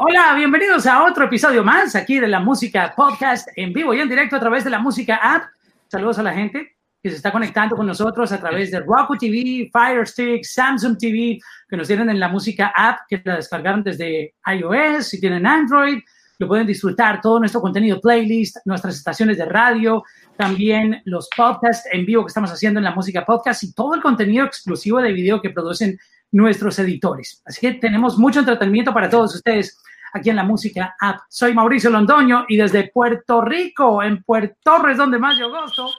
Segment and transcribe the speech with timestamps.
[0.00, 4.08] Hola, bienvenidos a otro episodio más aquí de la música podcast en vivo y en
[4.08, 5.46] directo a través de la música app.
[5.88, 9.68] Saludos a la gente que se está conectando con nosotros a través de Roku TV,
[9.72, 14.34] Fire Stick, Samsung TV, que nos tienen en la música app, que la descargaron desde
[14.46, 15.98] iOS, si tienen Android,
[16.38, 20.04] lo pueden disfrutar todo nuestro contenido playlist, nuestras estaciones de radio,
[20.36, 24.00] también los podcasts en vivo que estamos haciendo en la música podcast y todo el
[24.00, 25.98] contenido exclusivo de video que producen
[26.30, 27.42] nuestros editores.
[27.44, 29.76] Así que tenemos mucho entretenimiento para todos ustedes
[30.12, 31.20] aquí en la música app.
[31.28, 35.90] Soy Mauricio Londoño y desde Puerto Rico, en Puerto Torres, donde más yo gozo,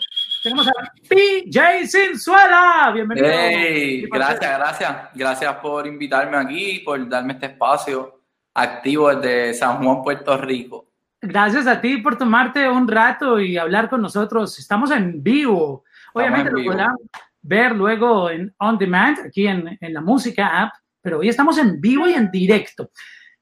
[0.44, 0.72] tenemos a
[1.08, 2.92] PJ Sinzuela.
[2.94, 3.28] Bienvenido.
[3.30, 4.98] Hey, gracias, gracias.
[5.14, 8.22] Gracias por invitarme aquí, por darme este espacio
[8.54, 10.88] activo desde San Juan, Puerto Rico.
[11.22, 14.58] Gracias a ti por tomarte un rato y hablar con nosotros.
[14.58, 15.84] Estamos en vivo.
[16.14, 16.96] Obviamente lo podrán
[17.42, 21.80] ver luego en On Demand, aquí en, en la música app, pero hoy estamos en
[21.80, 22.92] vivo y en directo.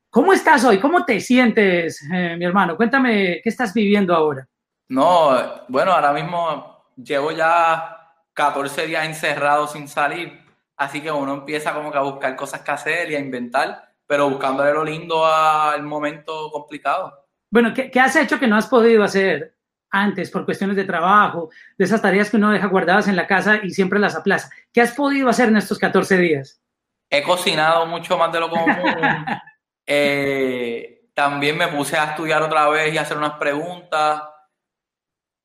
[0.09, 0.79] ¿Cómo estás hoy?
[0.79, 2.77] ¿Cómo te sientes, eh, mi hermano?
[2.77, 4.47] Cuéntame, ¿qué estás viviendo ahora?
[4.89, 7.97] No, bueno, ahora mismo llevo ya
[8.33, 10.45] 14 días encerrado sin salir,
[10.77, 14.29] así que uno empieza como que a buscar cosas que hacer y a inventar, pero
[14.29, 17.25] buscándole lo lindo al momento complicado.
[17.51, 19.57] Bueno, ¿qué, ¿qué, has hecho que no has podido hacer
[19.91, 23.59] antes por cuestiones de trabajo, de esas tareas que uno deja guardadas en la casa
[23.61, 24.49] y siempre las aplaza?
[24.71, 26.61] ¿Qué has podido hacer en estos 14 días?
[27.09, 28.67] He cocinado mucho más de lo común.
[29.87, 34.21] Eh, también me puse a estudiar otra vez y a hacer unas preguntas.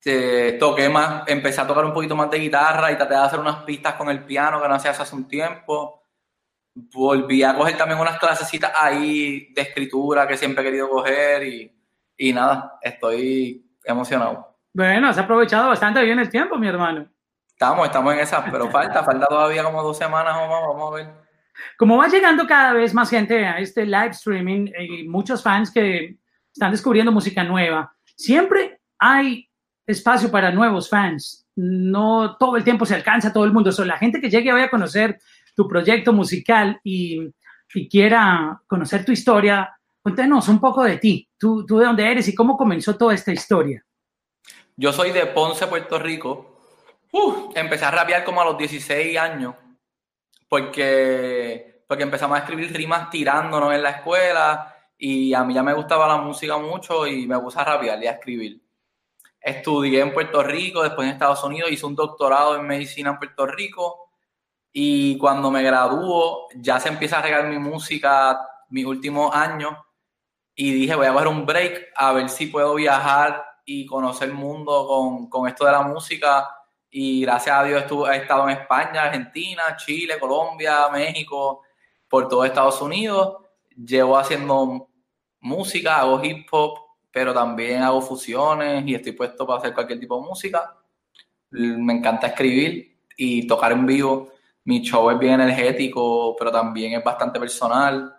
[0.05, 3.39] Eh, toqué más, empecé a tocar un poquito más de guitarra y traté de hacer
[3.39, 6.03] unas pistas con el piano que no hacía hace un tiempo.
[6.75, 11.71] Volví a coger también unas clasecitas ahí de escritura que siempre he querido coger y,
[12.17, 14.57] y nada, estoy emocionado.
[14.73, 17.07] Bueno, has aprovechado bastante bien el tiempo, mi hermano.
[17.47, 20.95] Estamos, estamos en esa, pero falta, falta todavía como dos semanas o más, vamos a
[20.95, 21.23] ver.
[21.77, 26.17] Como va llegando cada vez más gente a este live streaming y muchos fans que
[26.51, 29.49] están descubriendo música nueva, siempre hay
[29.85, 31.47] espacio para nuevos fans.
[31.55, 33.71] No todo el tiempo se alcanza todo el mundo.
[33.71, 35.19] So, la gente que llegue a conocer
[35.55, 37.29] tu proyecto musical y,
[37.73, 41.29] y, quiera conocer tu historia, cuéntanos un poco de ti.
[41.37, 43.85] ¿Tú, ¿Tú de dónde eres y cómo comenzó toda esta historia?
[44.75, 46.49] Yo soy de Ponce, Puerto Rico.
[47.53, 49.53] Empecé a rapear como a los 16 años
[50.53, 55.73] porque, porque empezamos a escribir rimas tirándonos en la escuela y a mí ya me
[55.73, 58.61] gustaba la música mucho y me puse a rapear y a escribir.
[59.41, 63.47] Estudié en Puerto Rico, después en Estados Unidos, hice un doctorado en medicina en Puerto
[63.47, 64.11] Rico
[64.71, 68.39] y cuando me graduó ya se empieza a regar mi música
[68.69, 69.73] mis últimos años
[70.53, 74.35] y dije voy a coger un break a ver si puedo viajar y conocer el
[74.35, 76.47] mundo con, con esto de la música
[76.95, 81.63] y gracias a Dios estuve, he estado en España, Argentina, Chile, Colombia, México,
[82.07, 83.37] por todo Estados Unidos.
[83.75, 84.89] Llevo haciendo
[85.39, 86.77] música, hago hip hop,
[87.11, 90.77] pero también hago fusiones y estoy puesto para hacer cualquier tipo de música.
[91.49, 94.29] Me encanta escribir y tocar en vivo.
[94.65, 98.15] Mi show es bien energético, pero también es bastante personal.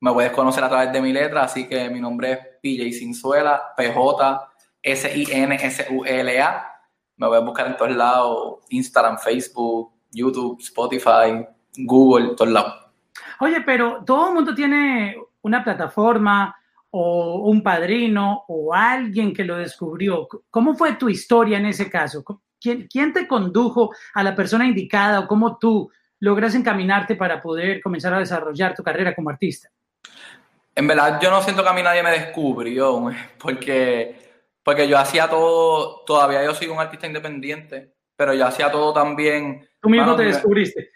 [0.00, 3.72] Me puedes conocer a través de mi letra, así que mi nombre es PJ Sinzuela,
[3.76, 4.48] PJ
[4.82, 6.75] S-I-N-S-U-L-A
[7.16, 11.46] me voy a buscar en todos lados, Instagram, Facebook, YouTube, Spotify,
[11.76, 12.74] Google, todos lados.
[13.40, 16.54] Oye, pero todo el mundo tiene una plataforma
[16.90, 20.26] o un padrino o alguien que lo descubrió.
[20.50, 22.24] ¿Cómo fue tu historia en ese caso?
[22.60, 25.90] ¿Quién, quién te condujo a la persona indicada o cómo tú
[26.20, 29.68] logras encaminarte para poder comenzar a desarrollar tu carrera como artista?
[30.74, 34.25] En verdad, yo no siento que a mí nadie me descubrió, porque
[34.66, 39.64] porque yo hacía todo, todavía yo soy un artista independiente, pero yo hacía todo también.
[39.80, 40.90] Tú mismo te descubriste.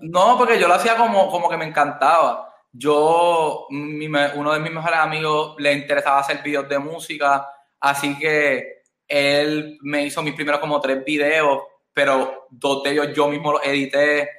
[0.00, 2.50] no, porque yo lo hacía como, como que me encantaba.
[2.72, 7.46] Yo, mi, uno de mis mejores amigos le interesaba hacer videos de música,
[7.78, 11.60] así que él me hizo mis primeros como tres videos,
[11.92, 14.30] pero dos de ellos yo mismo los edité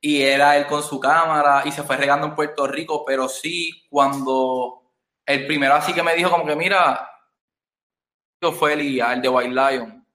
[0.00, 3.72] y era él con su cámara y se fue regando en Puerto Rico, pero sí,
[3.90, 4.92] cuando
[5.26, 7.08] el primero así que me dijo como que mira,
[8.50, 10.06] fue Elías, el de White Lion.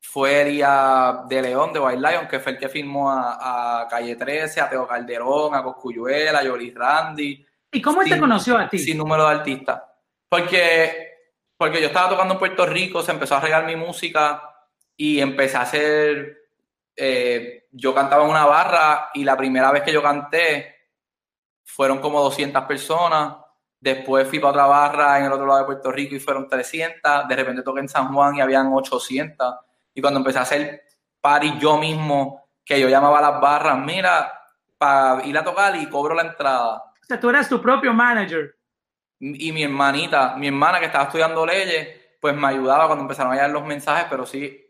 [0.00, 4.60] Fue Elías de León, de White Lion, que fue el que firmó a, Calle 13,
[4.60, 7.46] a Teo Calderón, a Coscuyuela, a Yolis Randy.
[7.72, 8.78] ¿Y cómo él te conoció a ti?
[8.78, 9.82] Sin número de artistas.
[10.28, 14.42] Porque, porque yo estaba tocando en Puerto Rico, se empezó a regar mi música
[14.96, 16.36] y empecé a hacer.
[16.94, 20.76] Eh, yo cantaba en una barra y la primera vez que yo canté
[21.64, 23.36] fueron como 200 personas
[23.80, 27.28] Después fui para otra barra en el otro lado de Puerto Rico y fueron 300.
[27.28, 29.54] De repente toqué en San Juan y habían 800.
[29.94, 30.82] Y cuando empecé a hacer
[31.20, 34.32] party yo mismo, que yo llamaba a las barras, mira,
[34.76, 36.82] para ir a tocar y cobro la entrada.
[37.06, 38.56] sea, tú eras tu propio manager.
[39.20, 41.88] Y mi hermanita, mi hermana que estaba estudiando leyes,
[42.20, 44.64] pues me ayudaba cuando empezaron a llegar los mensajes, pero sí.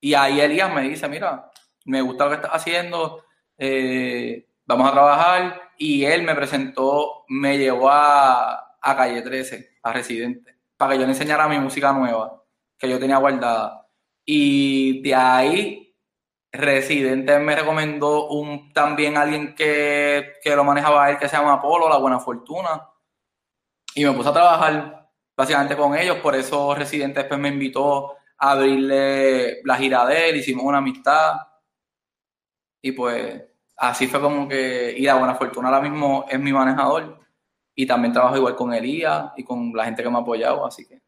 [0.00, 1.50] Y ahí Elías me dice, mira,
[1.84, 3.24] me gusta lo que estás haciendo,
[3.58, 5.70] eh, vamos a trabajar.
[5.76, 11.06] Y él me presentó, me llevó a, a Calle 13, a Residente, para que yo
[11.06, 12.42] le enseñara mi música nueva,
[12.78, 13.86] que yo tenía guardada.
[14.24, 15.96] Y de ahí,
[16.52, 21.88] Residente me recomendó un, también alguien que, que lo manejaba él, que se llama Apolo,
[21.88, 22.88] La Buena Fortuna.
[23.94, 28.52] Y me puse a trabajar básicamente con ellos, por eso Residente después me invitó a
[28.52, 31.36] abrirle la gira de él, hicimos una amistad.
[32.82, 33.49] Y pues
[33.80, 37.18] así fue como que, y la buena fortuna ahora mismo es mi manejador.
[37.74, 40.86] Y también trabajo igual con Elías y con la gente que me ha apoyado, así
[40.86, 41.00] que.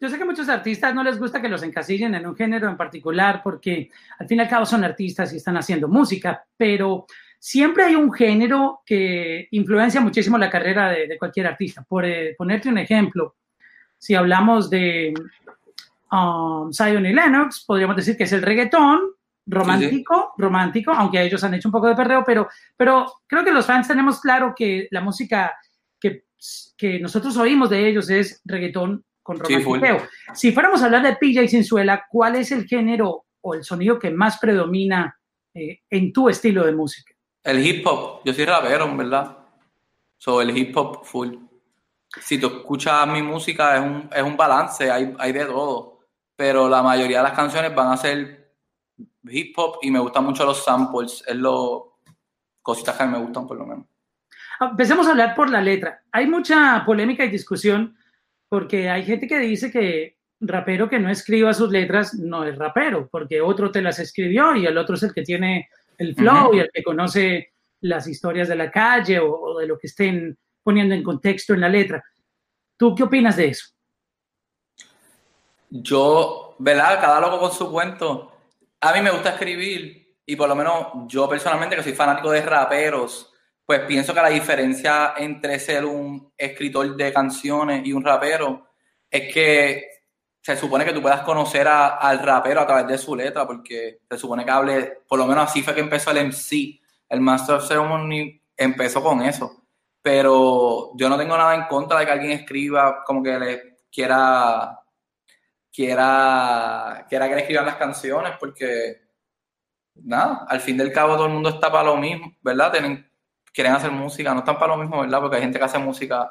[0.00, 2.68] Yo sé que a muchos artistas no les gusta que los encasillen en un género
[2.68, 7.06] en particular porque al fin y al cabo son artistas y están haciendo música, pero
[7.38, 11.82] siempre hay un género que influencia muchísimo la carrera de, cualquier artista.
[11.82, 13.36] Por eh, ponerte un ejemplo,
[13.98, 15.12] si hablamos de
[16.12, 19.00] um, Zion y Lennox, podríamos decir que es el reggaetón
[19.46, 23.52] romántico, sí, romántico, aunque ellos han hecho un poco de perreo, pero, pero creo que
[23.52, 25.52] los fans tenemos claro que la música
[25.98, 26.24] que,
[26.76, 30.00] que nosotros oímos de ellos es reggaetón con romantiqueo.
[30.00, 33.64] Sí, si fuéramos a hablar de Pilla y Cinzuela, ¿cuál es el género o el
[33.64, 35.18] sonido que más predomina
[35.54, 37.12] eh, en tu estilo de música?
[37.42, 38.20] El hip hop.
[38.24, 39.38] Yo soy rapero, en verdad.
[40.18, 41.36] So, el hip hop full.
[42.20, 46.00] Si tú escuchas mi música, es un, es un balance, hay, hay de todo.
[46.36, 48.39] Pero la mayoría de las canciones van a ser
[49.24, 51.22] hip hop y me gustan mucho los samples.
[51.26, 51.98] Es lo
[52.62, 53.86] cositas que me gustan, por lo menos.
[54.60, 56.02] Empecemos a hablar por la letra.
[56.12, 57.96] Hay mucha polémica y discusión
[58.48, 63.08] porque hay gente que dice que rapero que no escriba sus letras no es rapero,
[63.10, 65.68] porque otro te las escribió y el otro es el que tiene
[65.98, 66.56] el flow uh -huh.
[66.56, 70.36] y el que conoce las historias de la calle o, o, de lo que estén
[70.62, 72.02] poniendo en contexto en la letra.
[72.76, 73.68] ¿Tú qué opinas de eso?
[75.70, 77.00] Yo, ¿verdad?
[77.00, 78.29] Cada loco con su cuento.
[78.80, 82.42] A mí me gusta escribir y por lo menos yo personalmente que soy fanático de
[82.42, 83.32] raperos,
[83.66, 88.68] pues pienso que la diferencia entre ser un escritor de canciones y un rapero
[89.10, 89.90] es que
[90.42, 94.00] se supone que tú puedas conocer a, al rapero a través de su letra, porque
[94.08, 97.56] se supone que hable, por lo menos así fue que empezó el MC, el Master
[97.56, 99.64] of Ceremony empezó con eso.
[100.02, 104.79] Pero yo no tengo nada en contra de que alguien escriba como que le quiera,
[105.72, 109.02] quiera, quiera que le escriban las canciones, porque
[109.94, 112.72] nada, al fin del cabo todo el mundo está para lo mismo, ¿verdad?
[112.72, 113.10] Tienen,
[113.52, 115.20] quieren hacer música, no están para lo mismo, ¿verdad?
[115.20, 116.30] Porque hay gente que hace música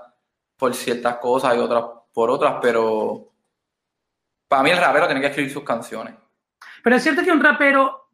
[0.58, 1.84] por ciertas cosas y otras
[2.14, 3.34] por otras, pero
[4.48, 6.16] para mí el rapero tiene que escribir sus canciones.
[6.84, 8.10] Pero es cierto que un rapero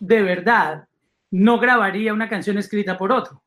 [0.00, 0.88] de verdad
[1.30, 3.42] no grabaría una canción escrita por otro.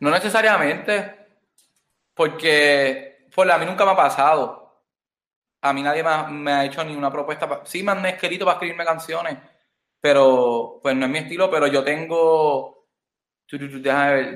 [0.00, 1.28] No necesariamente,
[2.14, 4.59] porque por a mí nunca me ha pasado.
[5.62, 7.48] A mí nadie me ha, me ha hecho ni una propuesta.
[7.48, 9.38] Pa, sí me han escrito para escribirme canciones,
[10.00, 12.76] pero pues no es mi estilo, pero yo tengo...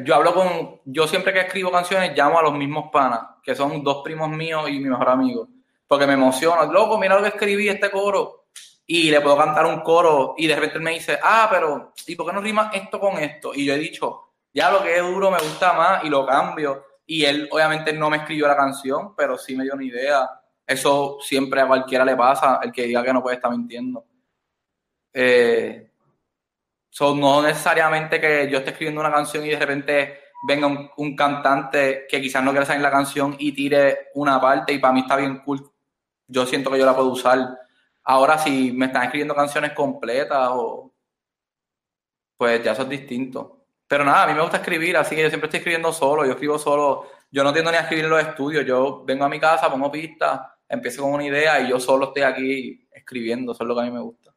[0.05, 0.81] Yo hablo con...
[0.87, 4.69] Yo siempre que escribo canciones llamo a los mismos panas, que son dos primos míos
[4.69, 5.49] y mi mejor amigo
[5.87, 6.65] porque me emociona.
[6.65, 8.47] Loco, mira lo que escribí este coro.
[8.87, 12.27] Y le puedo cantar un coro y de repente me dice, ah, pero ¿y por
[12.27, 13.53] qué no rima esto con esto?
[13.55, 16.85] Y yo he dicho, ya lo que es duro me gusta más y lo cambio.
[17.07, 20.29] Y él obviamente no me escribió la canción, pero sí me dio una idea.
[20.67, 24.05] Eso siempre a cualquiera le pasa, el que diga que no puede estar mintiendo.
[25.13, 25.91] Eh,
[27.01, 32.07] no necesariamente que yo esté escribiendo una canción y de repente venga un, un cantante
[32.09, 35.17] que quizás no quiera salir la canción y tire una parte y para mí está
[35.17, 35.75] bien cool
[36.27, 37.59] yo siento que yo la puedo usar.
[38.05, 40.93] Ahora, si me están escribiendo canciones completas o
[42.37, 43.67] pues ya eso es distinto.
[43.87, 46.33] Pero nada, a mí me gusta escribir, así que yo siempre estoy escribiendo solo, yo
[46.33, 49.39] escribo solo, yo no tiendo ni a escribir en los estudios, yo vengo a mi
[49.39, 53.69] casa, pongo pistas, empiezo con una idea y yo solo estoy aquí escribiendo, eso es
[53.69, 54.35] lo que a mí me gusta.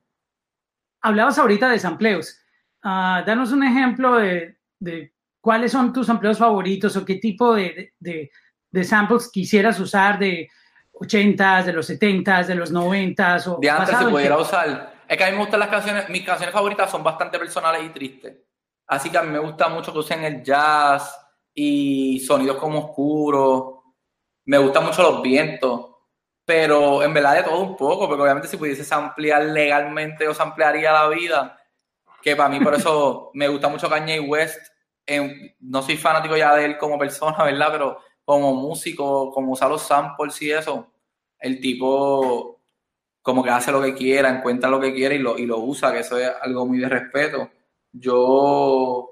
[1.02, 2.40] Hablabas ahorita de sampleos.
[2.84, 7.94] Uh, danos un ejemplo de, de, cuáles son tus sampleos favoritos o qué tipo de,
[8.00, 8.32] de,
[8.72, 10.50] de samples quisieras usar de,
[11.00, 13.48] 80s, de los 70s, de los 90s.
[13.48, 14.94] O de antes se pudiera usar.
[15.08, 17.90] Es que a mí me gustan las canciones, mis canciones favoritas son bastante personales y
[17.90, 18.38] tristes.
[18.88, 21.16] Así que a mí me gusta mucho que usen el jazz
[21.54, 23.76] y sonidos como oscuros.
[24.46, 25.97] Me gustan mucho los vientos.
[26.48, 30.42] Pero en verdad de todo un poco, porque obviamente si pudiese ampliar legalmente o se
[30.42, 31.60] ampliaría la vida,
[32.22, 34.72] que para mí por eso me gusta mucho Kanye West.
[35.06, 37.68] Eh, no soy fanático ya de él como persona, ¿verdad?
[37.74, 40.88] Pero como músico, como usar los samples y eso,
[41.38, 42.62] el tipo
[43.22, 45.92] como que hace lo que quiera, encuentra lo que quiere y lo, y lo usa,
[45.92, 47.50] que eso es algo muy de respeto.
[47.92, 49.07] Yo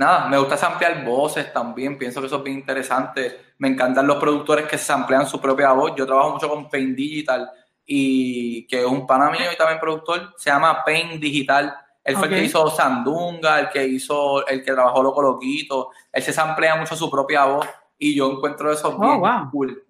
[0.00, 3.52] nada, me gusta samplear voces también, pienso que eso es bien interesante.
[3.58, 5.92] Me encantan los productores que samplean su propia voz.
[5.96, 7.48] Yo trabajo mucho con Pain Digital
[7.86, 11.74] y que es un pana mío y también productor, se llama Pain Digital.
[12.02, 15.90] Él fue el que hizo Sandunga, el que hizo, el que trabajó Loco Loquito.
[16.10, 17.66] Él se samplea mucho su propia voz
[17.98, 19.50] y yo encuentro eso Oh, bien wow.
[19.50, 19.84] cool.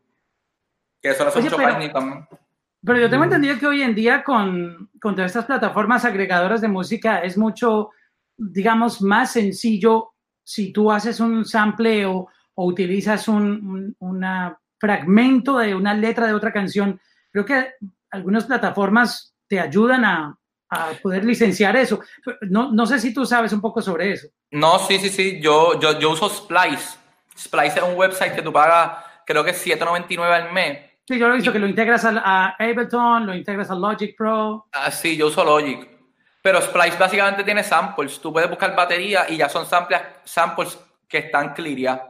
[1.01, 2.29] Que eso lo hace Oye, mucho pero- también.
[2.83, 6.69] Pero yo tengo entendido que hoy en día con, con todas estas plataformas agregadoras de
[6.69, 7.91] música es mucho,
[8.41, 15.59] digamos, más sencillo si tú haces un sample o, o utilizas un, un una fragmento
[15.59, 16.99] de una letra de otra canción.
[17.31, 17.75] Creo que
[18.11, 20.39] algunas plataformas te ayudan a,
[20.71, 22.01] a poder licenciar eso.
[22.43, 24.29] No, no sé si tú sabes un poco sobre eso.
[24.51, 25.41] No, sí, sí, sí.
[25.41, 26.99] Yo, yo, yo uso Splice.
[27.37, 30.79] Splice es un website que tú pagas, creo que es $7.99 al mes.
[31.07, 34.17] Sí, yo lo he visto que lo integras a, a Ableton, lo integras a Logic
[34.17, 34.67] Pro.
[34.73, 36.00] Ah, sí, yo uso Logic.
[36.43, 38.21] Pero Splice básicamente tiene samples.
[38.21, 40.79] Tú puedes buscar batería y ya son samples, samples
[41.09, 42.07] que están clear.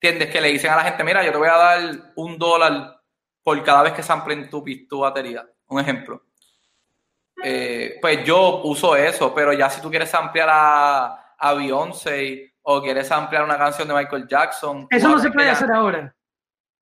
[0.00, 0.30] ¿Entiendes?
[0.30, 1.80] Que le dicen a la gente, mira, yo te voy a dar
[2.16, 3.00] un dólar
[3.42, 5.46] por cada vez que samplen tu, tu batería.
[5.68, 6.22] Un ejemplo.
[7.42, 12.82] Eh, pues yo uso eso, pero ya si tú quieres ampliar a, a Beyoncé o
[12.82, 14.86] quieres ampliar una canción de Michael Jackson.
[14.90, 16.14] Eso no se puede hacer ahora.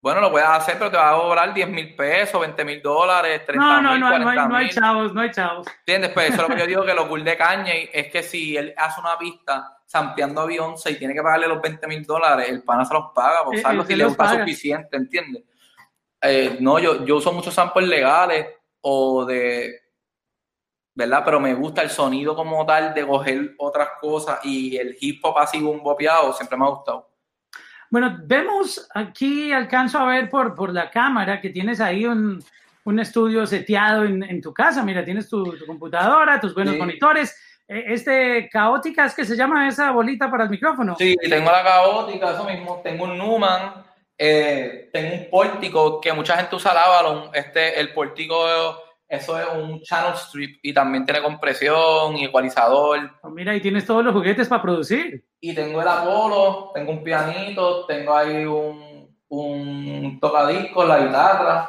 [0.02, 3.44] Bueno, lo puedes hacer, pero te va a cobrar 10 mil pesos, 20 mil dólares,
[3.44, 4.74] 30 No, no, mil, no, no, hay, 40 no hay mil.
[4.74, 5.66] chavos, no hay chavos.
[5.80, 6.10] ¿Entiendes?
[6.12, 8.56] Pues eso es lo que yo digo que lo cool de Kanye es que si
[8.56, 12.48] él hace una pista sampleando a Beyoncé y tiene que pagarle los 20 mil dólares,
[12.48, 14.38] el pana se los paga por Eh, usarlo él si le gusta paga.
[14.38, 15.42] suficiente, ¿entiendes?
[16.22, 18.46] Eh, no, yo, yo uso muchos samples legales
[18.80, 19.80] o de,
[20.94, 21.22] ¿verdad?
[21.26, 25.38] Pero me gusta el sonido como tal de coger otras cosas y el hip hop
[25.38, 27.09] así un bopeado siempre me ha gustado.
[27.90, 32.42] Bueno, vemos aquí, alcanzo a ver por, por la cámara que tienes ahí un,
[32.84, 34.82] un estudio seteado en, en tu casa.
[34.84, 36.80] Mira, tienes tu, tu computadora, tus buenos Sí.
[36.80, 37.36] monitores.
[37.66, 40.94] Eh, Este caótica es que se llama esa bolita para el micrófono.
[40.98, 42.80] Sí, tengo la caótica, eso mismo.
[42.82, 43.72] Tengo un Numan,
[44.16, 47.30] eh, tengo un pórtico que mucha gente usa el Avalon.
[47.34, 48.36] Este, el pórtico,
[49.10, 53.10] eso es un channel strip y también tiene compresión y ecualizador.
[53.22, 55.24] Oh, Mira, ahí tienes todos los juguetes para producir.
[55.40, 61.68] Y tengo el Apollo, tengo un pianito, tengo ahí un, un tocadisco, la guitarra.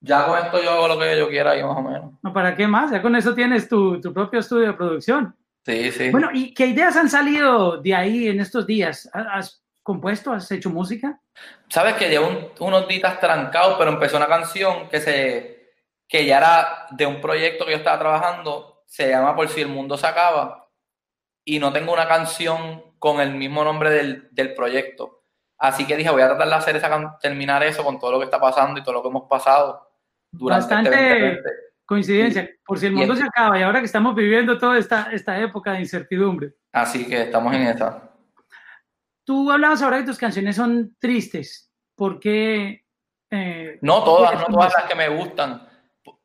[0.00, 2.12] Ya con esto yo hago lo que yo quiera ahí más o menos.
[2.22, 2.90] ¿No, ¿Para qué más?
[2.90, 5.34] Ya con eso tienes tu, tu propio estudio de producción.
[5.64, 6.10] Sí, sí.
[6.10, 9.08] Bueno, ¿y qué ideas han salido de ahí en estos días?
[9.14, 10.30] ¿Ha- ¿Has compuesto?
[10.32, 11.18] ¿Has hecho música?
[11.68, 15.53] Sabes que llevo un- unos días trancados, pero empezó una canción que se
[16.08, 19.68] que ya era de un proyecto que yo estaba trabajando, se llama Por si el
[19.68, 20.68] mundo se acaba,
[21.44, 25.22] y no tengo una canción con el mismo nombre del, del proyecto.
[25.58, 28.24] Así que dije, voy a tratar de hacer esa terminar eso con todo lo que
[28.24, 29.88] está pasando y todo lo que hemos pasado
[30.30, 31.50] durante este Bastante 2020.
[31.84, 32.50] coincidencia.
[32.66, 35.72] Por si el mundo se acaba y ahora que estamos viviendo toda esta, esta época
[35.72, 36.54] de incertidumbre.
[36.72, 38.10] Así que estamos en esa.
[39.24, 41.72] Tú hablabas ahora que tus canciones son tristes.
[41.94, 42.84] ¿Por qué?
[43.30, 45.66] eh, No todas, ¿por no todas las que me gustan.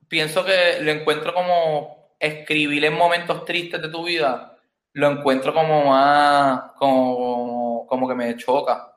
[0.10, 4.58] Pienso que lo encuentro como escribir en momentos tristes de tu vida,
[4.94, 8.94] lo encuentro como más, como, como que me choca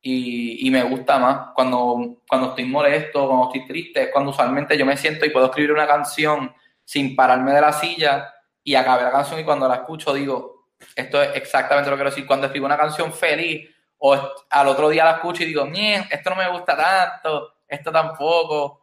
[0.00, 1.48] y, y me gusta más.
[1.54, 5.46] Cuando, cuando estoy molesto, cuando estoy triste, es cuando usualmente yo me siento y puedo
[5.46, 6.54] escribir una canción
[6.84, 8.32] sin pararme de la silla
[8.64, 12.10] y acabé la canción y cuando la escucho digo, esto es exactamente lo que quiero
[12.10, 12.26] decir.
[12.26, 14.16] Cuando escribo una canción feliz o
[14.50, 18.81] al otro día la escucho y digo, "Mien, esto no me gusta tanto, esto tampoco.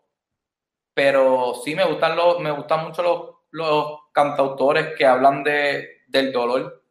[1.01, 6.29] Pero sí me gustan los, me gustan mucho los, los cantautores que hablan de, del
[6.29, 6.83] dolor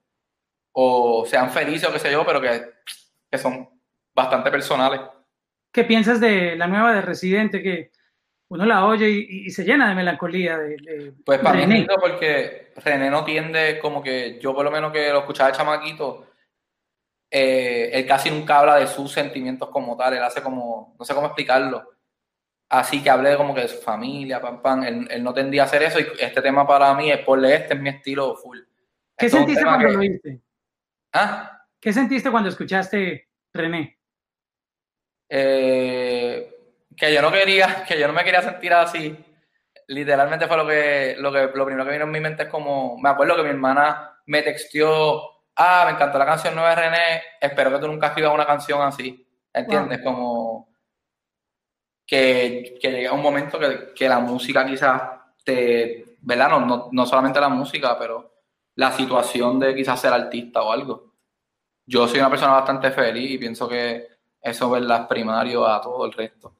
[0.73, 2.71] o sean felices o qué sé yo, pero que,
[3.31, 3.69] que son
[4.15, 5.03] bastante personales.
[5.71, 7.91] ¿Qué piensas de la nueva de Residente que
[8.49, 10.57] uno la oye y, y se llena de melancolía?
[10.57, 14.71] De, de Pues para mí es porque René no tiende como que yo por lo
[14.71, 16.29] menos que lo escuchaba de chamaquito,
[17.31, 21.13] eh, él casi nunca habla de sus sentimientos como tal, él hace como, no sé
[21.15, 21.98] cómo explicarlo.
[22.71, 25.65] Así que hablé como que de su familia, pam, pam, él, él no tendía a
[25.67, 28.59] hacer eso y este tema para mí es por este es mi estilo full.
[29.17, 30.41] ¿Qué es sentiste cuando que- lo oíste?
[31.15, 31.63] ¿Ah?
[31.81, 33.99] ¿Qué sentiste cuando escuchaste René?
[35.31, 36.55] Eh,
[36.97, 39.17] que yo no quería, que yo no me quería sentir así.
[39.87, 42.99] Literalmente fue lo que, lo que, lo primero que vino en mi mente es como,
[42.99, 45.23] me acuerdo que mi hermana me texteó,
[45.57, 48.83] ah, me encantó la canción nueva de René, espero que tú nunca escribas una canción
[48.83, 49.27] así.
[49.55, 50.01] ¿Entiendes?
[50.05, 50.68] Como
[52.09, 55.03] que, que llegue un momento que, que la música quizás
[55.45, 56.49] te, ¿verdad?
[56.49, 58.33] No, no, no solamente la música, pero
[58.75, 61.15] la situación de quizás ser artista o algo.
[61.87, 64.07] Yo soy una persona bastante feliz y pienso que
[64.41, 66.55] eso es primario a todo el resto.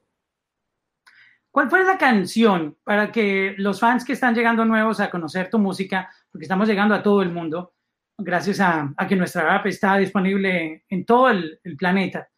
[1.51, 5.57] ¿Cuál fue la canción para que los fans que están llegando nuevos a conocer tu
[5.57, 7.73] música, porque estamos llegando a todo el mundo,
[8.17, 12.29] gracias a, que nuestra app está disponible en todo el, planeta.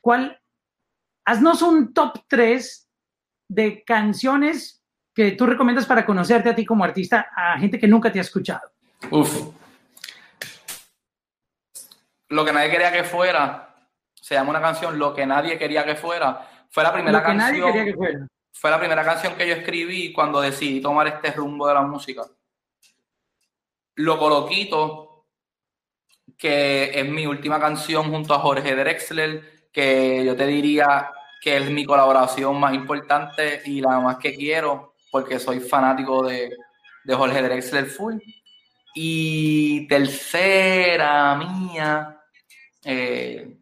[0.00, 0.39] ¿Cuál?
[1.24, 2.88] Haznos un top 3
[3.48, 4.82] de canciones
[5.14, 8.22] que tú recomiendas para conocerte a ti como artista a gente que nunca te ha
[8.22, 8.70] escuchado.
[9.10, 9.52] Uf.
[12.28, 13.74] Lo que nadie quería que fuera,
[14.14, 16.48] se llama una canción Lo que nadie quería que fuera.
[16.70, 18.28] Fue la primera canción.
[18.52, 22.22] Fue la primera canción que yo escribí cuando decidí tomar este rumbo de la música.
[23.96, 25.26] Lo Coloquito,
[26.36, 31.10] que es mi última canción junto a Jorge Drexler, que yo te diría
[31.40, 36.50] que es mi colaboración más importante y la más que quiero, porque soy fanático de,
[37.08, 38.16] Jorge Drexler full.
[38.94, 42.20] Y tercera mía,
[42.84, 43.56] eh,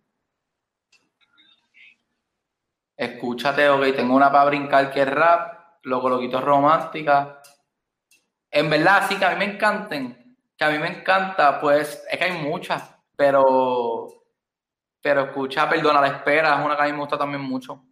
[2.96, 7.40] escúchate, ok, tengo una para brincar que es rap, lo coloquito romántica.
[8.50, 12.18] En verdad, sí que a mí me encanten, que a mí me encanta, pues es
[12.18, 12.82] que hay muchas,
[13.16, 14.17] pero,
[15.08, 17.82] pero escucha, perdona la espera, es una que a mí me gusta también mucho.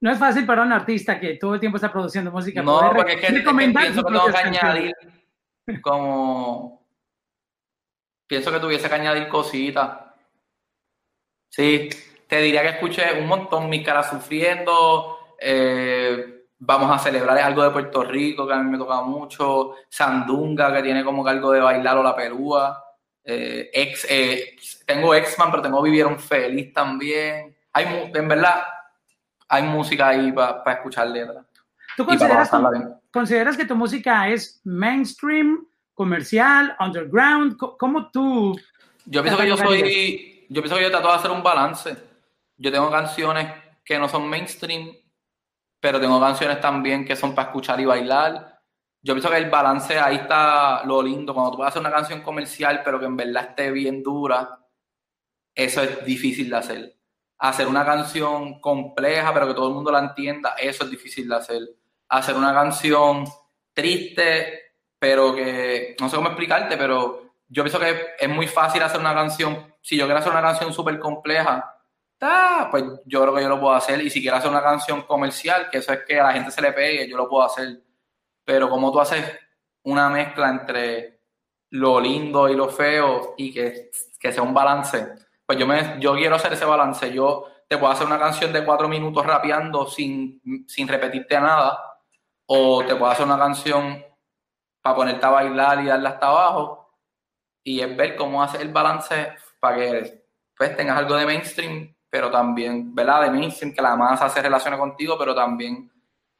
[0.00, 2.62] No es fácil para un artista que todo el tiempo está produciendo música.
[2.62, 4.92] No, porque es que, pienso que tengo que añadir
[5.80, 6.86] como...
[8.28, 9.98] Pienso que tuviese que añadir cositas.
[11.50, 11.88] Sí,
[12.28, 17.70] te diría que escuché un montón Mi cara sufriendo, eh, Vamos a celebrar algo de
[17.70, 19.74] Puerto Rico, que a mí me toca mucho.
[19.88, 22.83] Sandunga, que tiene como que algo de bailar o la pelúa.
[23.24, 27.56] Eh, ex, eh, tengo X-Man, pero tengo Vivieron Feliz también.
[27.72, 28.64] Hay, en verdad,
[29.48, 31.44] hay música ahí para escuchar letras.
[31.96, 32.50] ¿Tú consideras,
[33.12, 37.56] consideras que tu música es mainstream, comercial, underground?
[37.56, 38.58] ¿Cómo tú...?
[39.06, 40.46] Yo pienso que yo soy...
[40.50, 41.96] Yo pienso que yo trato de hacer un balance.
[42.56, 43.48] Yo tengo canciones
[43.84, 44.94] que no son mainstream
[45.84, 48.53] pero tengo canciones también que son para escuchar y bailar.
[49.04, 51.34] Yo pienso que el balance ahí está lo lindo.
[51.34, 54.58] Cuando tú a hacer una canción comercial, pero que en verdad esté bien dura,
[55.54, 56.96] eso es difícil de hacer.
[57.38, 61.36] Hacer una canción compleja, pero que todo el mundo la entienda, eso es difícil de
[61.36, 61.62] hacer.
[62.08, 63.26] Hacer una canción
[63.74, 69.00] triste, pero que no sé cómo explicarte, pero yo pienso que es muy fácil hacer
[69.00, 69.74] una canción.
[69.82, 71.78] Si yo quiero hacer una canción súper compleja,
[72.70, 74.00] pues yo creo que yo lo puedo hacer.
[74.00, 76.62] Y si quiero hacer una canción comercial, que eso es que a la gente se
[76.62, 77.83] le pegue, yo lo puedo hacer.
[78.44, 79.24] Pero como tú haces
[79.84, 81.20] una mezcla entre
[81.70, 86.36] lo lindo y lo feo y que, sea un balance, pues yo, me, yo quiero
[86.36, 87.12] hacer ese balance.
[87.12, 91.78] Yo te puedo hacer una canción de cuatro minutos rapeando sin, sin repetirte nada,
[92.46, 94.04] o te puedo hacer una canción
[94.82, 96.94] para ponerte a bailar y darle hasta abajo,
[97.62, 100.24] y es ver cómo hacer el balance para que
[100.56, 103.22] pues, tengas algo de mainstream pero también, ¿verdad?
[103.22, 105.90] De mainstream, que la masa se relacione contigo, pero también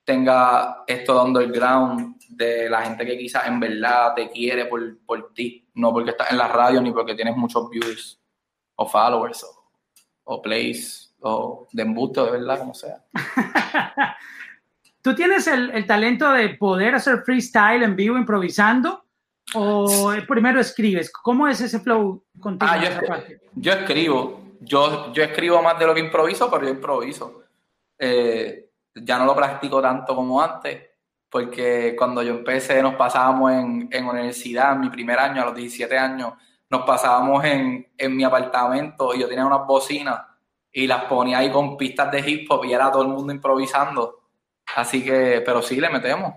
[0.04, 5.32] tenga esto de underground de la gente que quizás en verdad te quiere por, por
[5.32, 8.20] ti, no porque estás en la radio ni porque tienes muchos views
[8.76, 9.64] o followers o,
[10.24, 13.02] o plays o de embuste, de verdad, como sea.
[15.00, 19.04] ¿Tú tienes el, el, talento de poder hacer freestyle en vivo improvisando?
[19.54, 21.10] ¿O primero escribes?
[21.10, 22.70] ¿Cómo es ese flow contigo?
[22.72, 22.90] Ah, yo,
[23.54, 27.42] yo escribo, yo, yo escribo más de lo que improviso, pero yo improviso.
[27.98, 30.82] Eh, ya no lo practico tanto como antes,
[31.28, 35.54] porque cuando yo empecé nos pasábamos en, en universidad, en mi primer año, a los
[35.54, 36.34] 17 años,
[36.70, 40.20] nos pasábamos en, en mi apartamento y yo tenía unas bocinas
[40.72, 44.22] y las ponía ahí con pistas de hip hop y era todo el mundo improvisando.
[44.74, 46.34] Así que, pero sí, le metemos.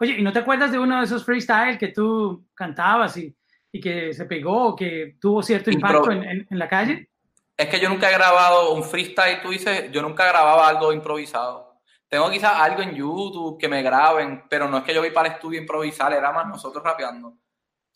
[0.00, 3.34] Oye, ¿y no te acuerdas de uno de esos freestyle que tú cantabas y,
[3.70, 7.10] y que se pegó, que tuvo cierto impacto en, en, en, la calle?
[7.56, 11.80] Es que yo nunca he grabado un freestyle, tú dices, yo nunca grababa algo improvisado.
[12.08, 15.28] Tengo quizás algo en YouTube que me graben, pero no es que yo voy para
[15.28, 17.36] el estudio a improvisar, era más nosotros rapeando.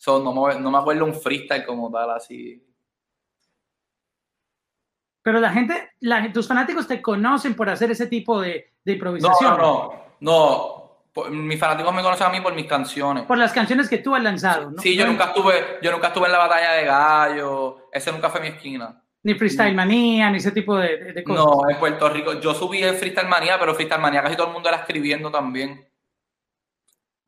[0.07, 2.65] no, me, no me acuerdo un freestyle como tal, así.
[5.21, 9.57] Pero la gente, la, tus fanáticos te conocen por hacer ese tipo de, de improvisación.
[9.57, 10.79] No, no,
[11.13, 11.29] no.
[11.31, 13.25] Mis fanáticos me conocen a mí por mis canciones.
[13.25, 16.31] Por las canciones que tú has lanzado, Sí, yo nunca estuve, yo nunca estuve en
[16.31, 17.89] la batalla de gallo.
[17.91, 19.03] Ese nunca fue mi esquina.
[19.23, 21.45] Ni Freestyle Manía, ni ese tipo de, cosas.
[21.45, 22.39] No, en Puerto Rico.
[22.39, 25.85] Yo subí el Freestyle Manía, pero Freestyle Manía casi todo el mundo era escribiendo también.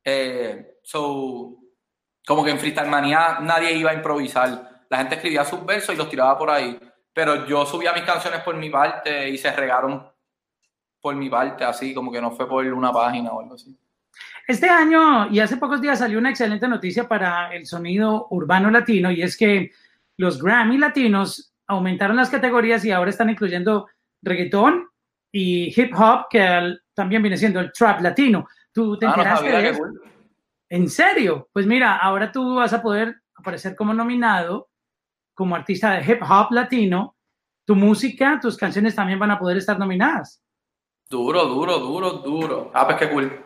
[0.04, 1.58] Eh, so,
[2.26, 4.86] como que en Freestyle Manía nadie iba a improvisar.
[4.90, 6.80] La gente escribía sus versos y los tiraba por ahí.
[7.14, 10.10] Pero yo subía mis canciones por mi parte y se regaron
[11.02, 13.76] por mi parte, así, como que no fue por una página o algo así.
[14.48, 19.12] Este año y hace pocos días salió una excelente noticia para el sonido urbano latino
[19.12, 19.72] y es que
[20.18, 23.88] los Grammy latinos aumentaron las categorías y ahora están incluyendo
[24.22, 24.90] reggaetón
[25.32, 28.46] y hip hop, que también viene siendo el trap latino.
[28.74, 29.84] ¿Tú te ah, enteraste de eso?
[30.70, 31.50] ¿En serio?
[31.54, 34.70] Pues mira, ahora tú vas a poder aparecer como nominado
[35.34, 37.16] como artista de hip hop latino,
[37.66, 40.44] tu música, tus canciones también van a poder estar nominadas.
[41.10, 42.72] Duro, duro, duro, duro.
[42.74, 43.42] Ah, pues qué cool.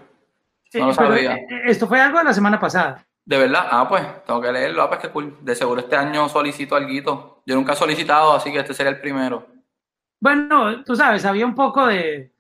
[0.74, 1.36] no lo sabía.
[1.36, 3.06] Eh, esto fue algo de la semana pasada.
[3.24, 4.84] De verdad, ah, pues tengo que leerlo.
[4.84, 5.38] Ah, pues qué cool.
[5.42, 7.35] De seguro este año solicito algo.
[7.46, 9.48] Yo nunca he solicitado, así que este sería el primero.
[10.20, 12.32] Bueno, tú sabes, había un poco de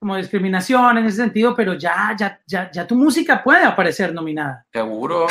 [0.00, 4.66] como discriminación en ese sentido, pero ya, ya, ya, ya tu música puede aparecer nominada.
[4.72, 5.26] Seguro.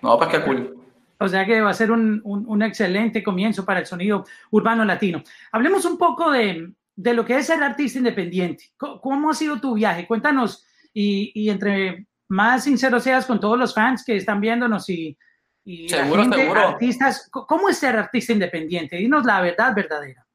[0.00, 0.78] No, pues qué cool.
[1.18, 5.22] O sea que va a ser un, un, excelente comienzo para el sonido urbano latino.
[5.50, 8.72] Hablemos un poco de, de lo que es ser artista independiente.
[8.76, 10.06] ¿Cómo, ha sido tu viaje?
[10.06, 15.16] Cuéntanos y, y, entre más sincero seas con todos los fans que están viéndonos y,
[15.64, 16.60] y seguro, seguro.
[16.60, 18.96] artistas, ¿cómo es ser artista independiente?
[18.96, 20.26] Dinos la verdad verdadera.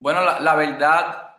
[0.00, 1.36] Bueno, la, la verdad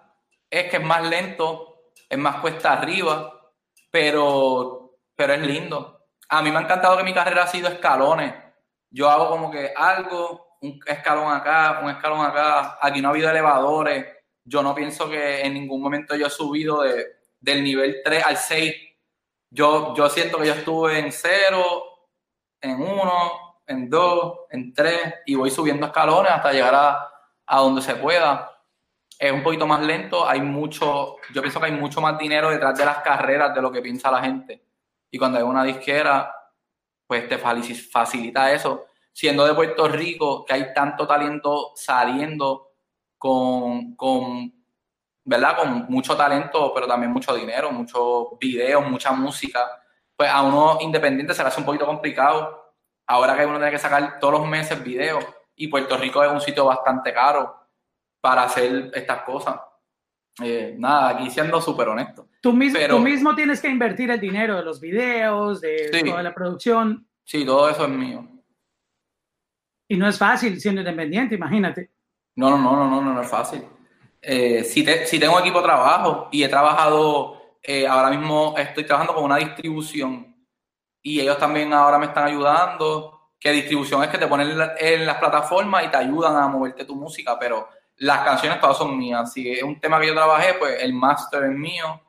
[0.50, 3.52] es que es más lento, es más cuesta arriba,
[3.90, 8.34] pero, pero es lindo a mí me ha encantado que mi carrera ha sido escalones.
[8.92, 12.78] Yo hago como que algo, un escalón acá, un escalón acá.
[12.82, 14.06] Aquí no ha habido elevadores.
[14.44, 17.06] Yo no pienso que en ningún momento yo he subido de,
[17.40, 18.74] del nivel 3 al 6.
[19.50, 21.84] Yo, yo siento que yo estuve en 0,
[22.62, 23.32] en 1,
[23.68, 27.10] en 2, en 3 y voy subiendo escalones hasta llegar a,
[27.46, 28.50] a donde se pueda.
[29.18, 32.78] Es un poquito más lento, hay mucho, yo pienso que hay mucho más dinero detrás
[32.78, 34.64] de las carreras de lo que piensa la gente
[35.12, 36.34] y cuando hay una disquera,
[37.08, 38.86] pues te facilita eso.
[39.12, 42.74] Siendo de Puerto Rico, que hay tanto talento saliendo
[43.18, 44.54] con, con,
[45.24, 45.58] ¿verdad?
[45.58, 49.68] Con mucho talento, pero también mucho dinero, muchos videos, mucha música,
[50.20, 52.76] pues a uno independiente se le hace un poquito complicado.
[53.08, 55.24] Ahora que uno tiene que sacar todos los meses videos
[55.56, 57.56] y Puerto Rico es un sitio bastante caro
[58.20, 59.62] para hacer estas cosas.
[60.44, 62.28] Eh, nada, aquí siendo súper honesto.
[62.42, 66.34] Tú mismo, tú mismo tienes que invertir el dinero de los videos, de toda la
[66.34, 67.08] producción.
[67.24, 68.28] Sí, todo eso es mío.
[69.88, 71.92] Y no es fácil siendo independiente, imagínate.
[72.36, 73.64] No, no, no, no, no, no, es fácil.
[74.22, 79.14] Eh, si, si tengo equipo de trabajo y he trabajado, eh, ahora mismo estoy trabajando
[79.14, 80.36] con una distribución
[81.02, 83.16] y ellos también ahora me están ayudando.
[83.40, 86.96] Que distribución es que te ponen en las plataformas y te ayudan a moverte tu
[86.96, 89.32] música, pero las canciones todas son mías.
[89.32, 92.02] Si es un tema que yo trabajé, pues el master es mío.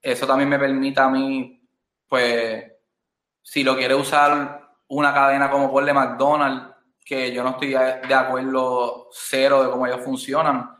[0.00, 1.66] Eso también me permite a mí,
[2.06, 2.64] pues,
[3.42, 6.74] si lo quiere usar una cadena como por de McDonald's,
[7.04, 10.70] que yo no estoy de acuerdo cero de cómo ellos funcionan,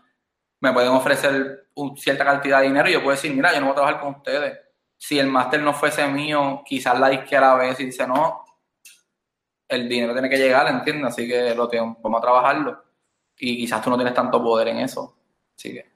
[0.60, 3.72] me pueden ofrecer cierta cantidad de dinero y yo puedo decir, mira, yo no voy
[3.72, 4.58] a trabajar con ustedes.
[4.96, 8.44] Si el máster no fuese mío, quizás la disquera a veces dice, no,
[9.68, 11.12] el dinero tiene que llegar, ¿entiendes?
[11.12, 12.84] Así que lo tengo, vamos a trabajarlo
[13.38, 15.16] y quizás tú no tienes tanto poder en eso.
[15.56, 15.86] Así que,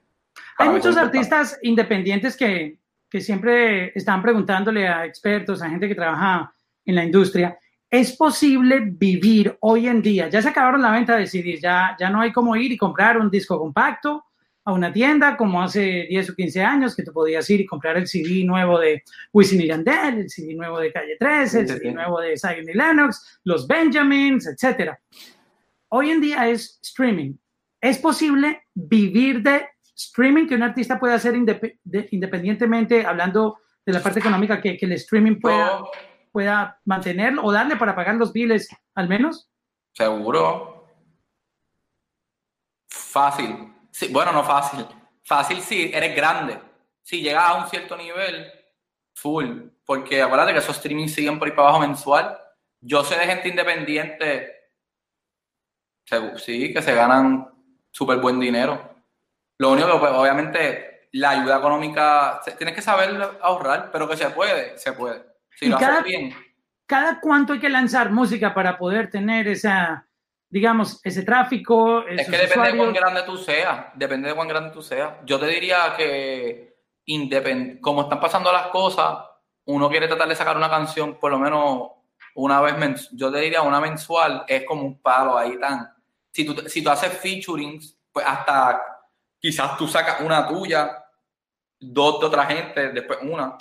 [0.59, 2.79] Hay muchos artistas independientes que,
[3.11, 7.59] que siempre están preguntándole a expertos, a gente que trabaja en la industria,
[7.91, 10.29] ¿es posible vivir hoy en día?
[10.29, 13.19] Ya se acabaron la venta de CDs, ya, ya no hay como ir y comprar
[13.19, 14.25] un disco compacto
[14.65, 17.97] a una tienda como hace 10 o 15 años que tú podías ir y comprar
[17.97, 21.93] el CD nuevo de Wisin y Yandel, el CD nuevo de Calle 13, el CD
[21.93, 24.99] nuevo de Zion y Lennox, los Benjamins, etcétera
[25.95, 27.35] hoy en día es streaming.
[27.81, 34.21] ¿Es posible vivir de streaming que un artista pueda hacer independientemente, hablando de la parte
[34.21, 35.83] económica, que, el streaming pueda,
[36.31, 39.51] pueda mantenerlo o darle para pagar los biles al menos?
[39.93, 40.87] Seguro.
[42.89, 43.72] Fácil.
[43.93, 44.85] Sí, bueno, no fácil.
[45.23, 46.59] Fácil si eres grande.
[47.03, 48.51] Si llegas a un cierto nivel,
[49.15, 49.69] full.
[49.85, 52.37] Porque acuérdate que esos streamings siguen por ahí para abajo mensual.
[52.81, 54.63] Yo sé de gente independiente
[56.37, 57.49] sí, que se ganan
[57.91, 58.95] súper buen dinero.
[59.59, 64.31] Lo único que, pues, obviamente, la ayuda económica, tienes que saber ahorrar, pero que se
[64.31, 65.23] puede, se puede.
[65.51, 66.35] Si lo cada, haces bien.
[66.87, 70.07] ¿Cada cuánto hay que lanzar música para poder tener esa,
[70.53, 72.07] digamos, ese tráfico?
[72.07, 75.15] Es que depende de cuán grande tú seas, depende de cuán grande tú seas.
[75.25, 79.19] Yo te diría que, independ como están pasando las cosas,
[79.65, 81.89] uno quiere tratar de sacar una canción por lo menos
[82.35, 85.91] una vez, yo te diría una mensual, es como un palo ahí tan
[86.33, 88.81] si tú, si tú haces featurings, pues hasta
[89.39, 91.03] quizás tú sacas una tuya,
[91.79, 93.57] dos de otra gente, después una.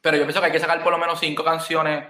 [0.00, 2.04] Pero yo pienso que hay que sacar por lo menos cinco canciones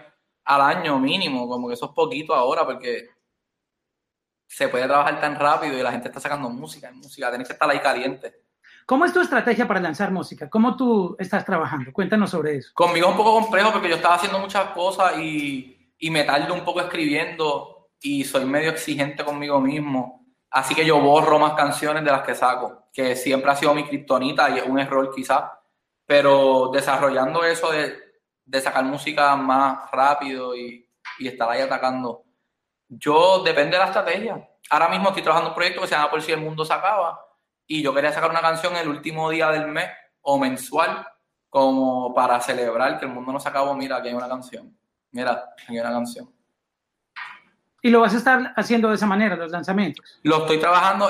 [0.45, 3.18] al año mínimo, como que eso es poquito ahora, porque
[4.49, 7.71] se puede trabajar tan rápido y la gente está sacando música, música, tienes que estar
[7.71, 8.43] ahí caliente.
[8.87, 10.49] ¿Cómo es tu estrategia para lanzar música?
[10.49, 11.93] ¿Cómo tú estás trabajando?
[11.93, 12.71] Cuéntanos sobre eso.
[12.73, 16.55] Conmigo es un poco complejo porque yo estaba haciendo muchas cosas y, y me tardo
[16.55, 20.27] un poco escribiendo y soy medio exigente conmigo mismo.
[20.51, 23.85] Así que yo borro más canciones de las que saco, que siempre ha sido mi
[23.85, 25.45] kriptonita y es un error quizás.
[26.07, 27.99] Pero desarrollando eso de,
[28.43, 32.25] de sacar música más rápido y, y estar ahí atacando,
[32.89, 34.49] Yo depende de la estrategia.
[34.71, 37.21] Ahora mismo estoy trabajando un proyecto que se llama Por si el mundo se acaba
[37.67, 39.91] y yo quería sacar una canción el último día del mes
[40.23, 41.07] o mensual
[41.49, 43.75] como para celebrar que el mundo no se acabó.
[43.75, 44.77] Mira, aquí hay una canción.
[45.11, 46.31] Mira, aquí hay una canción.
[47.81, 50.19] ¿Y lo vas a estar haciendo de esa manera, los lanzamientos?
[50.23, 51.09] Lo estoy trabajando.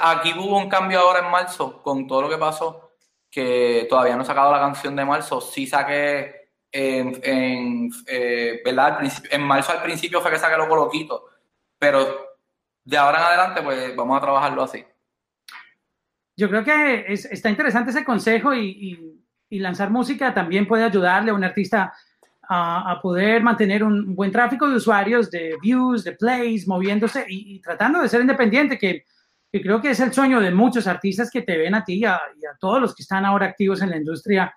[0.00, 2.92] aquí hubo un cambio ahora en marzo con todo lo que pasó,
[3.30, 5.40] que todavía no he sacado la canción de marzo.
[5.40, 6.39] Sí saqué
[6.72, 9.00] en, en eh, ¿verdad?
[9.30, 11.24] en marzo al principio fue que saqué lo coloquito,
[11.78, 12.30] pero
[12.84, 14.84] de ahora en adelante pues vamos a trabajarlo así.
[16.36, 19.16] Yo creo que está interesante ese consejo y,
[19.50, 21.92] lanzar música también puede ayudarle a un artista
[22.48, 28.00] a, poder mantener un buen tráfico de usuarios, de views, de plays, moviéndose y, tratando
[28.00, 29.04] de ser independiente, que,
[29.52, 32.18] creo que es el sueño de muchos artistas que te ven a ti y a,
[32.58, 34.54] todos los que están ahora activos en la industria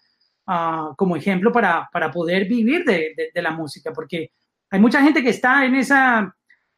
[0.48, 4.32] ah, como ejemplo para, para poder vivir de, la música, porque
[4.70, 5.96] hay mucha gente que está en ese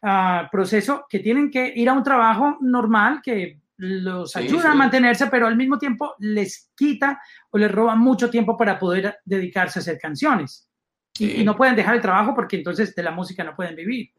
[0.02, 5.28] ah, proceso que tienen que ir a un trabajo normal que los ayuda a mantenerse,
[5.28, 9.82] pero al mismo tiempo les quita o les roba mucho tiempo para poder dedicarse a
[9.82, 10.70] hacer canciones.
[11.18, 14.12] Y, no pueden dejar el trabajo porque entonces de la música no pueden vivir.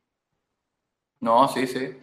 [1.20, 1.94] No, sí, sí.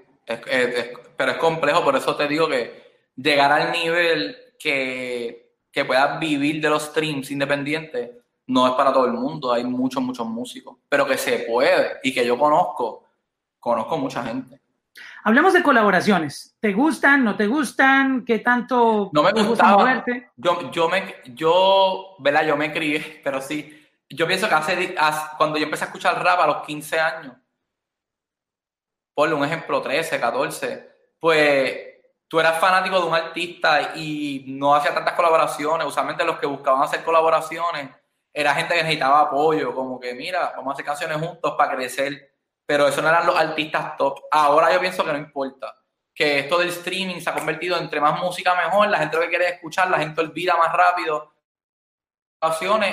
[1.17, 2.83] pero es complejo, por eso te digo que
[3.15, 5.42] llegar al nivel que,
[5.73, 8.11] que puedas vivir de los streams independientes
[8.45, 9.51] no es para todo el mundo.
[9.51, 10.77] Hay muchos, muchos músicos.
[10.87, 13.05] Pero que se puede y que yo conozco,
[13.59, 14.61] conozco mucha gente.
[15.23, 16.55] Hablemos de colaboraciones.
[16.59, 17.23] ¿Te gustan?
[17.23, 18.23] ¿No te gustan?
[18.23, 20.29] ¿Qué tanto no me gusta moverte?
[20.35, 22.45] Yo, yo me, yo, ¿verdad?
[22.45, 23.79] Yo me crié, pero sí.
[24.07, 24.95] Yo pienso que hace,
[25.37, 27.33] cuando yo empecé a escuchar rap a los 15 años,
[29.15, 31.92] ponle un ejemplo, 13, 14, pues
[32.33, 35.85] tú eras fanático de un artista y no hacía tantas colaboraciones.
[35.85, 37.91] Usualmente los que buscaban hacer colaboraciones
[38.33, 42.33] era gente que necesitaba apoyo, como que mira, vamos a hacer canciones juntos para crecer
[42.65, 44.21] pero eso no eran los artistas top.
[44.31, 45.77] Ahora yo pienso que no importa.
[46.11, 49.29] Que esto del streaming se ha convertido entre más música mejor, la gente lo que
[49.29, 51.33] quiere escuchar, la gente olvida más rápido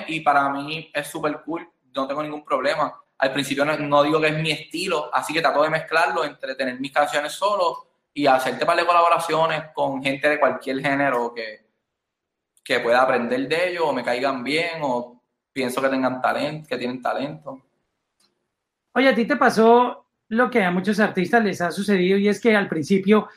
[0.09, 2.95] y para mí es súper cool, no tengo ningún problema.
[3.17, 6.79] Al principio no, digo que es mi estilo, así que trato de mezclarlo entre tener
[6.79, 11.67] mis canciones solo y hacerte par colaboraciones con gente de cualquier género que,
[12.63, 16.77] que pueda aprender de ellos o me caigan bien o pienso que tengan talento, que
[16.77, 17.63] tienen talento.
[18.93, 22.41] Oye, a ti te pasó lo que a muchos artistas les ha sucedido y es
[22.41, 23.29] que al principio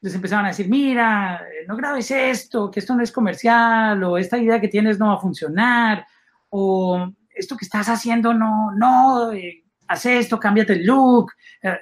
[0.00, 4.36] les empezaban a decir, mira, no grabes esto, que esto no es comercial, o esta
[4.36, 6.04] idea que tienes no va a funcionar,
[6.50, 11.32] o esto que estás haciendo no, no, eh, haz esto, cámbiate el look.
[11.62, 11.78] Eh,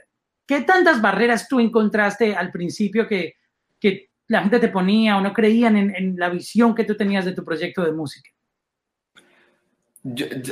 [0.51, 3.37] ¿Qué tantas barreras tú encontraste al principio que,
[3.79, 7.35] que la gente te ponía o no creían en, la visión que tú tenías de
[7.35, 8.29] tu proyecto de música?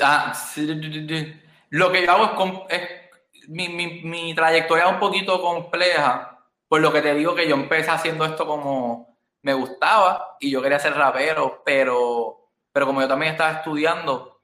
[0.01, 0.33] Ah,
[1.71, 2.81] lo que yo hago es,
[3.49, 7.57] mi, mi, mi, trayectoria es un poquito compleja, por lo que te digo que yo
[7.57, 13.09] empecé haciendo esto como me gustaba y yo quería ser rapero, pero, pero como yo
[13.09, 14.38] también estaba estudiando,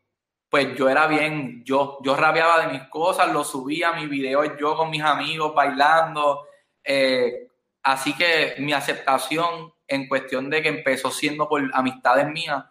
[0.55, 4.77] pues yo era bien, yo, yo rapeaba de mis cosas, lo subía, mis videos yo
[4.77, 6.47] con mis amigos bailando,
[6.85, 7.49] eh,
[7.83, 12.65] así que mi aceptación en cuestión de que empezó siendo por amistades mías,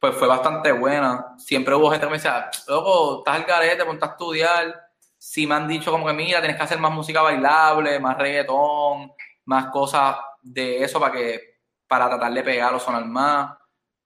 [0.00, 1.36] pues fue bastante buena.
[1.38, 4.90] Siempre hubo gente que me decía, loco, estás al garete, ponte a estudiar.
[5.16, 9.12] Sí me han dicho como que, mira, tienes que hacer más música bailable, más reggaetón,
[9.44, 13.56] más cosas de eso para que, para tratar de pegar o sonar más.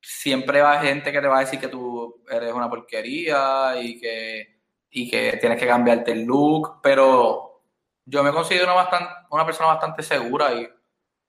[0.01, 4.61] Siempre va gente que te va a decir que tú eres una porquería y que,
[4.91, 7.63] y que tienes que cambiarte el look, pero
[8.05, 10.69] yo me considero una, bastante, una persona bastante segura y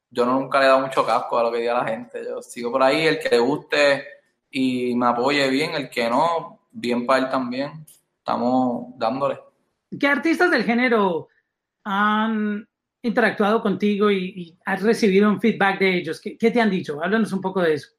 [0.09, 2.23] yo nunca le he dado mucho casco a lo que diga la gente.
[2.23, 4.05] Yo sigo por ahí, el que le guste
[4.49, 7.85] y me apoye bien, el que no, bien para él también.
[8.17, 9.39] Estamos dándole.
[9.97, 11.29] ¿Qué artistas del género
[11.83, 12.67] han
[13.01, 16.21] interactuado contigo y, has recibido un feedback de ellos?
[16.21, 17.01] ¿Qué, te han dicho?
[17.01, 17.89] Háblanos un poco de eso.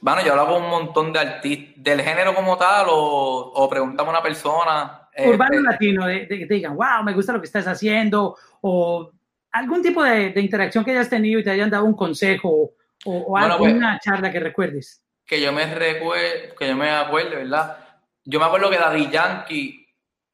[0.00, 4.14] Bueno, yo hablo con un montón de artistas del género como tal o, o preguntamos
[4.14, 5.08] a una persona.
[5.12, 8.36] Eh, Urbano eh, latino, de, que te digan, wow, me gusta lo que estás haciendo
[8.60, 9.10] o
[9.52, 13.36] algún tipo de, de interacción que hayas tenido y te hayan dado un consejo o,
[13.36, 15.02] alguna pues, charla que recuerdes.
[15.24, 17.78] Que yo me recuerde, que yo me acuerde, ¿verdad?
[18.24, 19.86] Yo me acuerdo que Daddy Yankee,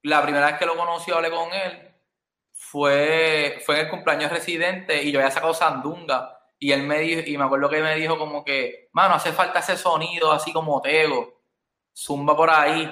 [0.03, 1.91] la primera vez que lo conocí hablé con él,
[2.53, 6.34] fue, fue en el cumpleaños residente y yo había sacado Sandunga.
[6.65, 9.59] Y él me dijo, y me acuerdo que me dijo como que, mano, hace falta
[9.59, 11.43] ese sonido así como Tego,
[11.95, 12.91] zumba por ahí.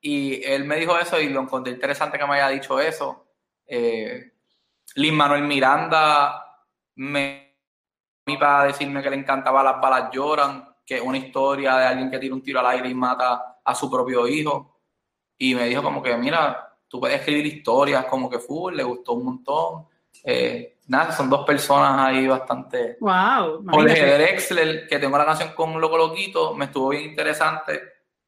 [0.00, 3.26] Y él me dijo eso y lo encontré interesante que me haya dicho eso.
[3.66, 4.32] Eh,
[4.94, 7.58] Lin Manuel Miranda me
[8.38, 12.34] para decirme que le encantaba Las balas lloran, que una historia de alguien que tira
[12.34, 14.80] un tiro al aire y mata a su propio hijo.
[15.36, 19.12] Y me dijo como que, mira, tú puedes escribir historias como que full, le gustó
[19.12, 19.88] un montón.
[20.24, 22.96] Eh, nada, son dos personas ahí bastante.
[23.00, 23.64] ¡Wow!
[23.70, 27.80] Jorge Drexler, que tengo la canción con Loco Loquito, me estuvo bien interesante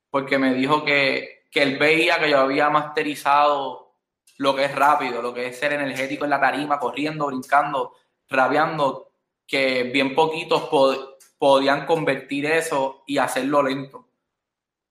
[0.09, 3.97] porque me dijo que, que él veía que yo había masterizado
[4.39, 7.95] lo que es rápido, lo que es ser energético en la tarima, corriendo, brincando,
[8.29, 9.09] rabiando,
[9.45, 10.69] que bien poquitos
[11.37, 14.07] podían convertir eso y hacerlo lento.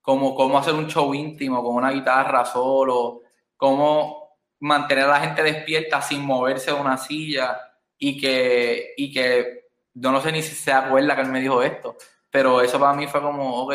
[0.02, 3.22] Como cómo hacer un show íntimo con una guitarra solo,
[3.56, 4.21] cómo
[4.62, 7.60] mantener a la gente despierta sin moverse de una silla
[7.97, 11.62] y que, y que yo no sé ni si se acuerda que él me dijo
[11.62, 11.97] esto,
[12.30, 13.74] pero eso para mí fue como, ok,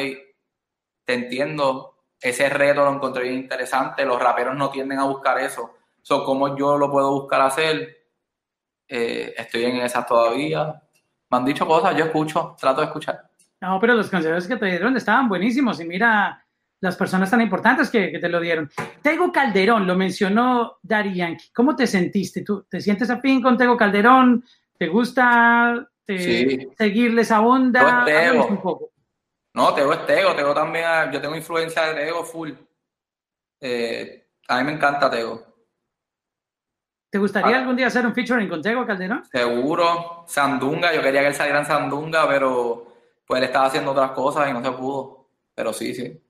[1.05, 5.75] te entiendo, ese reto lo encontré bien interesante, los raperos no tienden a buscar eso,
[6.03, 8.09] so, ¿cómo yo lo puedo buscar hacer?
[8.89, 10.83] Eh, estoy en esas todavía,
[11.31, 13.29] me han dicho cosas, yo escucho, trato de escuchar.
[13.61, 16.46] No, pero los consejos que te dieron estaban buenísimos y mira
[16.81, 18.71] las personas tan importantes que, que te lo dieron.
[19.03, 21.51] Tego Calderón, lo mencionó Daddy Yankee.
[21.55, 22.43] ¿Cómo te sentiste?
[22.43, 24.45] ¿Tú te sientes afín con Tego Calderón?
[24.79, 28.05] ¿Te gusta eh, seguirle esa onda?
[28.47, 28.91] Un poco.
[29.55, 30.35] No, Tego es Tego.
[30.35, 32.53] Tego también, yo tengo influencia de Tego full.
[33.61, 35.45] Eh, a mí me encanta Tego.
[37.09, 37.61] ¿Te gustaría ah.
[37.61, 39.25] algún día hacer un featuring con Tego Calderón?
[39.33, 40.25] Seguro.
[40.27, 42.87] Sandunga, yo quería que él saliera en Sandunga, pero
[43.27, 45.31] pues él estaba haciendo otras cosas y no se pudo.
[45.55, 46.23] Pero sí, sí.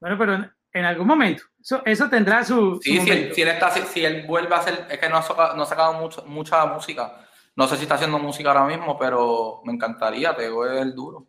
[0.00, 1.44] Bueno, pero en, algún momento.
[1.60, 2.78] Eso, eso tendrá su.
[2.82, 4.86] Sí, si, él, está, si, él vuelve a hacer.
[4.90, 7.20] Es que no ha sacado, no ha sacado mucho, mucha música.
[7.56, 10.36] No sé si está haciendo música ahora mismo, pero me encantaría.
[10.36, 11.26] Tego es el duro.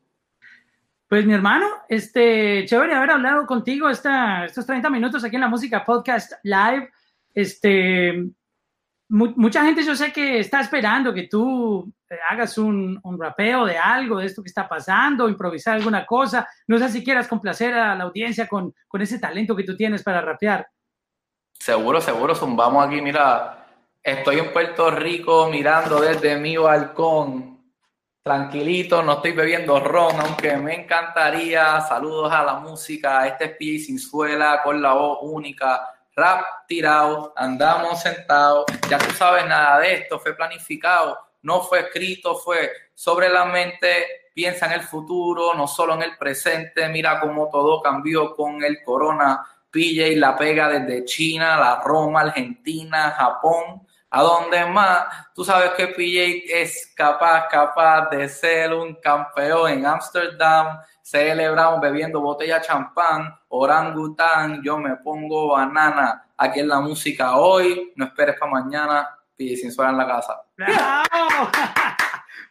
[1.07, 5.47] Pues mi hermano, este, chévere haber hablado contigo esta, estos 30 minutos aquí en la
[5.47, 6.91] Música Podcast Live.
[7.33, 8.29] Este,
[9.07, 11.91] mucha gente yo sé que está esperando que tú
[12.29, 16.47] hagas un, un, rapeo de algo, de esto que está pasando, improvisar alguna cosa.
[16.67, 20.03] No sé si quieras complacer a la audiencia con, con ese talento que tú tienes
[20.03, 20.67] para rapear.
[21.53, 23.01] Seguro, seguro, zumbamos aquí.
[23.01, 23.65] Mira,
[24.01, 27.59] estoy en Puerto Rico mirando desde mi balcón.
[28.23, 31.81] Tranquilito, no estoy bebiendo ron, aunque me encantaría.
[31.81, 33.27] Saludos a la música.
[33.27, 35.81] Este es Pi sin suela, con la voz única
[36.19, 42.35] rap tirado, andamos sentados, ya tú sabes nada de esto, fue planificado, no fue escrito,
[42.35, 47.49] fue sobre la mente, piensa en el futuro, no solo en el presente, mira cómo
[47.49, 54.23] todo cambió con el corona, PJ la pega desde China, la Roma, Argentina, Japón, a
[54.23, 60.79] donde más, tú sabes que PJ es capaz, capaz de ser un campeón en Ámsterdam,
[61.03, 66.25] celebramos bebiendo botella champán, orangután, yo me pongo banana.
[66.37, 70.41] Aquí en la música hoy, no esperes para mañana, PJ Sinsuela en la casa.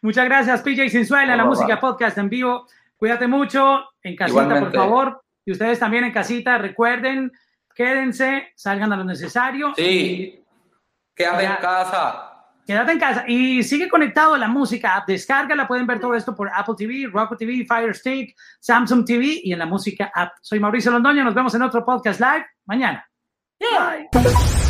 [0.01, 2.65] Muchas gracias, PJ Sinsuela, la música podcast en vivo.
[2.97, 5.23] Cuídate mucho, en casita, por favor.
[5.45, 7.31] Y ustedes también en casita, recuerden,
[7.75, 9.73] quédense, salgan a lo necesario.
[9.75, 10.43] Sí,
[11.15, 12.25] quédate en casa.
[12.65, 15.03] Quédate en casa y sigue conectado a la música.
[15.07, 19.53] Descárgala, pueden ver todo esto por Apple TV, Roku TV, Fire Stick, Samsung TV y
[19.53, 20.33] en la música app.
[20.41, 23.07] Soy Mauricio Londoño, nos vemos en otro podcast live mañana.
[23.59, 24.68] Bye.